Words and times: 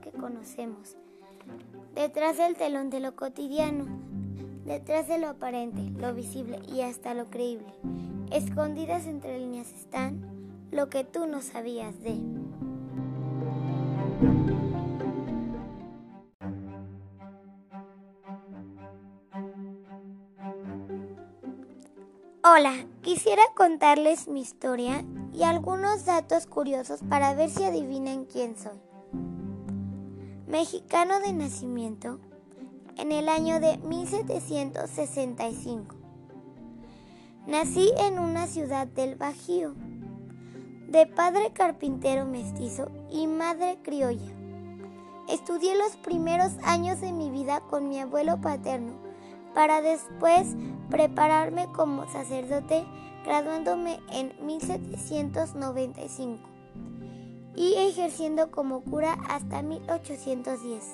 que 0.00 0.10
conocemos, 0.10 0.96
detrás 1.94 2.36
del 2.36 2.56
telón 2.56 2.90
de 2.90 3.00
lo 3.00 3.16
cotidiano, 3.16 3.86
detrás 4.64 5.08
de 5.08 5.18
lo 5.18 5.28
aparente, 5.28 5.80
lo 5.98 6.14
visible 6.14 6.60
y 6.72 6.82
hasta 6.82 7.14
lo 7.14 7.26
creíble. 7.30 7.72
Escondidas 8.30 9.06
entre 9.06 9.38
líneas 9.38 9.72
están 9.72 10.20
lo 10.70 10.90
que 10.90 11.04
tú 11.04 11.26
no 11.26 11.40
sabías 11.40 12.00
de. 12.02 12.18
Hola, 22.44 22.86
quisiera 23.02 23.42
contarles 23.54 24.26
mi 24.28 24.40
historia 24.40 25.04
y 25.32 25.42
algunos 25.42 26.04
datos 26.04 26.46
curiosos 26.46 27.00
para 27.08 27.34
ver 27.34 27.50
si 27.50 27.64
adivinan 27.64 28.24
quién 28.24 28.56
soy. 28.56 28.87
Mexicano 30.48 31.20
de 31.20 31.32
nacimiento 31.34 32.18
en 32.96 33.12
el 33.12 33.28
año 33.28 33.60
de 33.60 33.76
1765. 33.76 35.94
Nací 37.46 37.92
en 37.98 38.18
una 38.18 38.46
ciudad 38.46 38.86
del 38.86 39.16
Bajío, 39.16 39.74
de 40.88 41.06
padre 41.06 41.52
carpintero 41.52 42.24
mestizo 42.24 42.90
y 43.10 43.26
madre 43.26 43.76
criolla. 43.82 44.32
Estudié 45.28 45.76
los 45.76 45.96
primeros 45.96 46.52
años 46.64 47.02
de 47.02 47.12
mi 47.12 47.30
vida 47.30 47.60
con 47.68 47.90
mi 47.90 48.00
abuelo 48.00 48.40
paterno 48.40 48.94
para 49.54 49.82
después 49.82 50.56
prepararme 50.88 51.66
como 51.76 52.10
sacerdote 52.10 52.86
graduándome 53.22 54.00
en 54.12 54.32
1795 54.46 56.48
y 57.58 57.74
ejerciendo 57.74 58.52
como 58.52 58.82
cura 58.82 59.18
hasta 59.28 59.62
1810. 59.62 60.84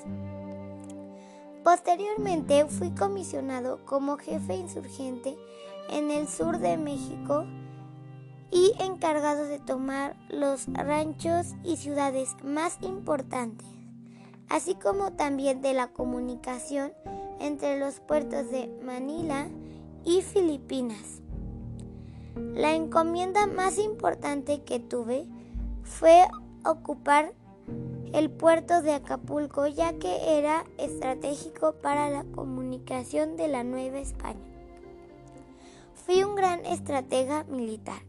Posteriormente 1.62 2.64
fui 2.66 2.90
comisionado 2.92 3.84
como 3.84 4.16
jefe 4.16 4.54
insurgente 4.56 5.36
en 5.90 6.10
el 6.10 6.26
sur 6.26 6.58
de 6.58 6.78
México 6.78 7.44
y 8.50 8.72
encargado 8.80 9.44
de 9.44 9.58
tomar 9.58 10.16
los 10.30 10.66
ranchos 10.72 11.48
y 11.64 11.76
ciudades 11.76 12.30
más 12.42 12.78
importantes, 12.80 13.66
así 14.48 14.74
como 14.74 15.12
también 15.12 15.60
de 15.60 15.74
la 15.74 15.88
comunicación 15.88 16.94
entre 17.40 17.78
los 17.78 18.00
puertos 18.00 18.50
de 18.50 18.68
Manila 18.82 19.48
y 20.06 20.22
Filipinas. 20.22 21.20
La 22.54 22.74
encomienda 22.74 23.46
más 23.46 23.76
importante 23.78 24.62
que 24.62 24.80
tuve 24.80 25.26
fue 25.82 26.24
ocupar 26.64 27.32
el 28.12 28.30
puerto 28.30 28.82
de 28.82 28.92
Acapulco 28.92 29.66
ya 29.66 29.92
que 29.94 30.38
era 30.38 30.64
estratégico 30.78 31.74
para 31.82 32.10
la 32.10 32.24
comunicación 32.24 33.36
de 33.36 33.48
la 33.48 33.64
Nueva 33.64 33.98
España. 33.98 34.40
Fui 35.94 36.22
un 36.22 36.36
gran 36.36 36.64
estratega 36.66 37.44
militar, 37.44 38.02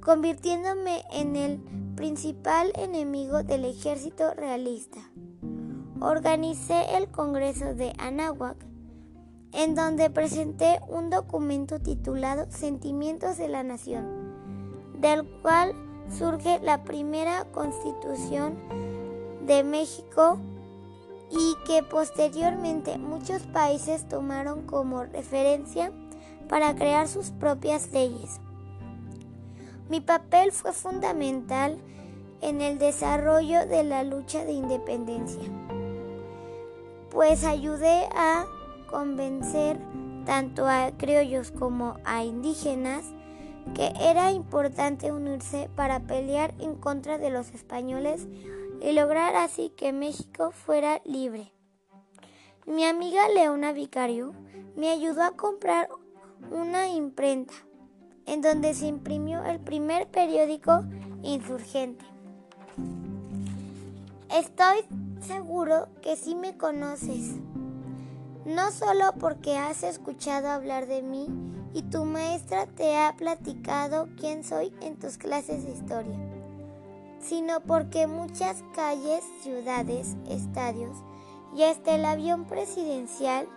convirtiéndome 0.00 1.04
en 1.12 1.36
el 1.36 1.58
principal 1.96 2.72
enemigo 2.76 3.42
del 3.44 3.64
ejército 3.64 4.34
realista. 4.34 5.00
Organicé 6.00 6.96
el 6.96 7.08
Congreso 7.08 7.74
de 7.74 7.92
Anáhuac 7.98 8.56
en 9.52 9.74
donde 9.74 10.10
presenté 10.10 10.80
un 10.88 11.10
documento 11.10 11.78
titulado 11.78 12.50
Sentimientos 12.50 13.36
de 13.36 13.48
la 13.48 13.62
Nación, 13.62 14.34
del 14.98 15.28
cual 15.42 15.74
surge 16.16 16.60
la 16.60 16.84
primera 16.84 17.44
constitución 17.52 18.56
de 19.46 19.64
México 19.64 20.38
y 21.30 21.56
que 21.66 21.82
posteriormente 21.82 22.98
muchos 22.98 23.42
países 23.42 24.08
tomaron 24.08 24.62
como 24.66 25.04
referencia 25.04 25.92
para 26.48 26.74
crear 26.74 27.08
sus 27.08 27.30
propias 27.30 27.90
leyes. 27.92 28.40
Mi 29.88 30.00
papel 30.00 30.52
fue 30.52 30.72
fundamental 30.72 31.78
en 32.42 32.60
el 32.60 32.78
desarrollo 32.78 33.66
de 33.66 33.84
la 33.84 34.02
lucha 34.04 34.44
de 34.44 34.52
independencia, 34.52 35.42
pues 37.10 37.44
ayudé 37.44 38.08
a 38.14 38.46
convencer 38.90 39.78
tanto 40.26 40.66
a 40.66 40.90
criollos 40.96 41.50
como 41.50 41.96
a 42.04 42.24
indígenas 42.24 43.04
que 43.74 43.92
era 44.00 44.30
importante 44.32 45.12
unirse 45.12 45.70
para 45.74 46.00
pelear 46.00 46.54
en 46.58 46.74
contra 46.74 47.18
de 47.18 47.30
los 47.30 47.50
españoles 47.50 48.26
y 48.80 48.92
lograr 48.92 49.36
así 49.36 49.70
que 49.70 49.92
México 49.92 50.50
fuera 50.50 51.00
libre. 51.04 51.52
Mi 52.66 52.84
amiga 52.84 53.28
Leona 53.28 53.72
Vicario 53.72 54.34
me 54.76 54.90
ayudó 54.90 55.22
a 55.22 55.32
comprar 55.32 55.88
una 56.50 56.88
imprenta 56.88 57.54
en 58.26 58.40
donde 58.40 58.74
se 58.74 58.86
imprimió 58.86 59.44
el 59.44 59.58
primer 59.60 60.08
periódico 60.08 60.84
insurgente. 61.22 62.04
Estoy 64.30 64.78
seguro 65.20 65.88
que 66.00 66.16
sí 66.16 66.34
me 66.34 66.56
conoces 66.56 67.34
no 68.44 68.72
solo 68.72 69.12
porque 69.20 69.56
has 69.56 69.82
escuchado 69.82 70.48
hablar 70.48 70.86
de 70.86 71.02
mí 71.02 71.28
y 71.74 71.82
tu 71.82 72.04
maestra 72.04 72.66
te 72.66 72.96
ha 72.96 73.14
platicado 73.16 74.08
quién 74.18 74.44
soy 74.44 74.74
en 74.80 74.98
tus 74.98 75.16
clases 75.16 75.64
de 75.64 75.72
historia, 75.72 76.18
sino 77.20 77.60
porque 77.60 78.06
muchas 78.06 78.64
calles, 78.74 79.24
ciudades, 79.42 80.16
estadios 80.28 80.96
y 81.54 81.62
hasta 81.62 81.94
el 81.94 82.04
avión 82.04 82.46
presidencial 82.46 83.48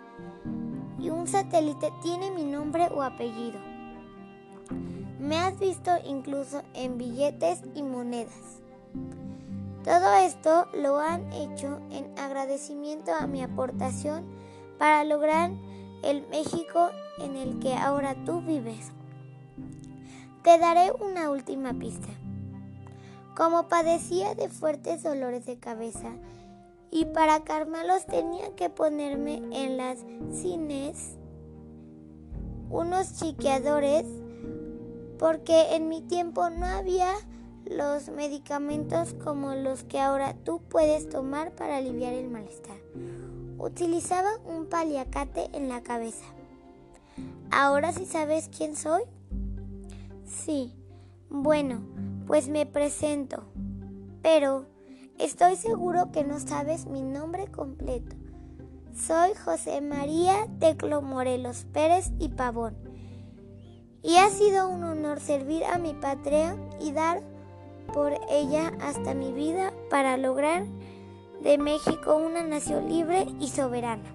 y 0.98 1.10
un 1.10 1.26
satélite 1.26 1.92
tiene 2.02 2.30
mi 2.30 2.44
nombre 2.44 2.88
o 2.94 3.02
apellido. 3.02 3.58
Me 5.18 5.36
has 5.38 5.58
visto 5.58 5.90
incluso 6.04 6.62
en 6.74 6.98
billetes 6.98 7.60
y 7.74 7.82
monedas. 7.82 8.60
Todo 9.82 10.14
esto 10.16 10.66
lo 10.74 10.98
han 10.98 11.32
hecho 11.32 11.80
en 11.90 12.16
agradecimiento 12.18 13.12
a 13.14 13.26
mi 13.26 13.42
aportación 13.42 14.35
para 14.78 15.04
lograr 15.04 15.50
el 16.02 16.26
México 16.28 16.90
en 17.18 17.36
el 17.36 17.58
que 17.58 17.74
ahora 17.74 18.14
tú 18.24 18.40
vives. 18.40 18.92
Te 20.42 20.58
daré 20.58 20.92
una 20.92 21.30
última 21.30 21.74
pista. 21.74 22.08
Como 23.36 23.68
padecía 23.68 24.34
de 24.34 24.48
fuertes 24.48 25.02
dolores 25.02 25.44
de 25.46 25.58
cabeza 25.58 26.12
y 26.90 27.04
para 27.06 27.44
calmarlos 27.44 28.06
tenía 28.06 28.54
que 28.54 28.70
ponerme 28.70 29.42
en 29.52 29.76
las 29.76 29.98
cines 30.32 31.16
unos 32.70 33.14
chiqueadores 33.14 34.04
porque 35.18 35.74
en 35.74 35.88
mi 35.88 36.00
tiempo 36.02 36.50
no 36.50 36.66
había 36.66 37.12
los 37.64 38.08
medicamentos 38.08 39.14
como 39.24 39.54
los 39.54 39.82
que 39.84 39.98
ahora 39.98 40.34
tú 40.44 40.60
puedes 40.68 41.08
tomar 41.08 41.52
para 41.52 41.78
aliviar 41.78 42.14
el 42.14 42.28
malestar. 42.28 42.76
Utilizaba 43.58 44.30
un 44.44 44.66
paliacate 44.66 45.48
en 45.52 45.68
la 45.68 45.82
cabeza. 45.82 46.26
¿Ahora 47.50 47.92
sí 47.92 48.04
sabes 48.04 48.50
quién 48.56 48.76
soy? 48.76 49.02
Sí. 50.26 50.74
Bueno, 51.30 51.80
pues 52.26 52.48
me 52.48 52.66
presento. 52.66 53.44
Pero 54.22 54.66
estoy 55.18 55.56
seguro 55.56 56.12
que 56.12 56.24
no 56.24 56.38
sabes 56.38 56.86
mi 56.86 57.02
nombre 57.02 57.46
completo. 57.46 58.14
Soy 58.94 59.34
José 59.34 59.80
María 59.80 60.46
Teclo 60.58 61.02
Morelos 61.02 61.66
Pérez 61.72 62.12
y 62.18 62.28
Pavón. 62.30 62.76
Y 64.02 64.16
ha 64.16 64.28
sido 64.30 64.68
un 64.68 64.84
honor 64.84 65.20
servir 65.20 65.64
a 65.64 65.78
mi 65.78 65.94
patria 65.94 66.56
y 66.80 66.92
dar 66.92 67.22
por 67.92 68.12
ella 68.30 68.72
hasta 68.80 69.14
mi 69.14 69.32
vida 69.32 69.72
para 69.90 70.16
lograr 70.16 70.64
de 71.42 71.58
México 71.58 72.16
una 72.16 72.42
nación 72.42 72.88
libre 72.88 73.26
y 73.40 73.48
soberana. 73.48 74.10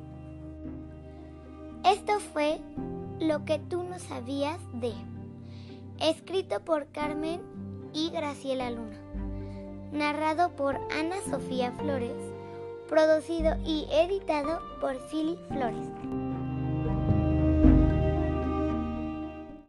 Esto 1.84 2.20
fue 2.20 2.60
lo 3.20 3.46
que 3.46 3.60
tú 3.60 3.84
no 3.84 4.00
sabías 4.00 4.60
de, 4.74 4.94
escrito 6.00 6.60
por 6.62 6.88
Carmen 6.88 7.42
y 7.94 8.10
Graciela 8.10 8.70
Luna, 8.72 9.00
narrado 9.92 10.56
por 10.56 10.76
Ana 10.76 11.18
Sofía 11.30 11.72
Flores, 11.74 12.16
producido 12.88 13.56
y 13.66 13.88
editado 13.92 14.60
por 14.80 14.96
Silly 15.10 15.38
Flores. 15.50 15.88